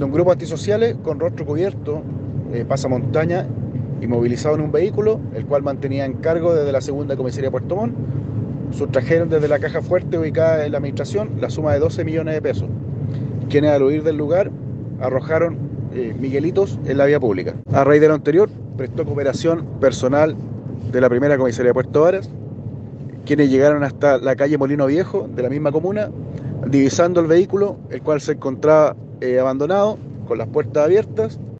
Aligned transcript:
Un 0.00 0.12
grupo 0.12 0.30
antisociales 0.30 0.94
con 1.02 1.18
rostro 1.18 1.44
cubierto, 1.44 2.04
eh, 2.52 2.64
pasamontaña 2.64 3.48
y 4.00 4.06
movilizado 4.06 4.54
en 4.54 4.60
un 4.60 4.70
vehículo, 4.70 5.18
el 5.34 5.44
cual 5.44 5.64
mantenía 5.64 6.04
en 6.04 6.12
cargo 6.18 6.54
desde 6.54 6.70
la 6.70 6.80
segunda 6.80 7.16
comisaría 7.16 7.48
de 7.48 7.50
Puerto 7.50 7.74
Montt, 7.74 7.96
sustrajeron 8.70 9.28
desde 9.28 9.48
la 9.48 9.58
caja 9.58 9.82
fuerte 9.82 10.16
ubicada 10.16 10.64
en 10.64 10.70
la 10.70 10.78
administración 10.78 11.30
la 11.40 11.50
suma 11.50 11.72
de 11.72 11.80
12 11.80 12.04
millones 12.04 12.34
de 12.34 12.40
pesos, 12.40 12.68
quienes 13.50 13.72
al 13.72 13.82
huir 13.82 14.04
del 14.04 14.16
lugar 14.16 14.52
arrojaron 15.00 15.58
eh, 15.92 16.14
miguelitos 16.16 16.78
en 16.84 16.96
la 16.96 17.06
vía 17.06 17.18
pública. 17.18 17.56
A 17.72 17.82
raíz 17.82 18.00
de 18.00 18.06
lo 18.06 18.14
anterior, 18.14 18.48
prestó 18.76 19.04
cooperación 19.04 19.66
personal 19.80 20.36
de 20.92 21.00
la 21.00 21.08
primera 21.08 21.36
comisaría 21.36 21.70
de 21.70 21.74
Puerto 21.74 22.02
Varas, 22.02 22.30
quienes 23.26 23.50
llegaron 23.50 23.82
hasta 23.82 24.18
la 24.18 24.36
calle 24.36 24.58
Molino 24.58 24.86
Viejo 24.86 25.28
de 25.34 25.42
la 25.42 25.48
misma 25.48 25.72
comuna, 25.72 26.08
divisando 26.68 27.18
el 27.20 27.26
vehículo, 27.26 27.78
el 27.90 28.00
cual 28.00 28.20
se 28.20 28.34
encontraba 28.34 28.94
eh, 29.20 29.38
abandonado, 29.38 29.98
con 30.24 30.38
las 30.38 30.48
puertas 30.48 30.84
abiertas, 30.84 31.40